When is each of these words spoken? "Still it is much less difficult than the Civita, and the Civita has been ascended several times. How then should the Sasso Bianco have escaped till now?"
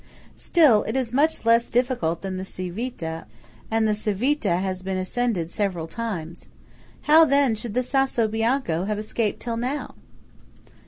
"Still 0.35 0.81
it 0.85 0.95
is 0.95 1.13
much 1.13 1.45
less 1.45 1.69
difficult 1.69 2.23
than 2.23 2.37
the 2.37 2.43
Civita, 2.43 3.27
and 3.69 3.87
the 3.87 3.93
Civita 3.93 4.55
has 4.57 4.81
been 4.81 4.97
ascended 4.97 5.51
several 5.51 5.85
times. 5.85 6.47
How 7.01 7.23
then 7.23 7.53
should 7.53 7.75
the 7.75 7.83
Sasso 7.83 8.27
Bianco 8.27 8.85
have 8.85 8.97
escaped 8.97 9.41
till 9.41 9.57
now?" 9.57 9.93